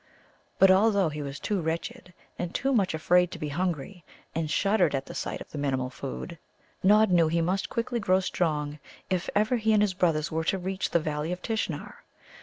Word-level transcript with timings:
But, 0.57 0.71
although 0.71 1.09
he 1.09 1.21
was 1.21 1.39
too 1.39 1.61
wretched 1.61 2.11
and 2.39 2.55
too 2.55 2.73
much 2.73 2.95
afraid 2.95 3.29
to 3.29 3.37
be 3.37 3.49
hungry, 3.49 4.03
and 4.33 4.49
shuddered 4.49 4.95
at 4.95 5.15
sight 5.15 5.41
of 5.41 5.51
the 5.51 5.59
Minimul 5.59 5.91
food, 5.91 6.39
Nod 6.81 7.11
knew 7.11 7.27
he 7.27 7.39
must 7.39 7.69
quickly 7.69 7.99
grow 7.99 8.19
strong 8.19 8.79
if 9.11 9.29
ever 9.35 9.57
he 9.57 9.73
and 9.73 9.81
his 9.83 9.93
brothers 9.93 10.31
were 10.31 10.43
to 10.45 10.57
reach 10.57 10.89
the 10.89 10.99
Valleys 10.99 11.33
of 11.33 11.43
Tishnar. 11.43 11.99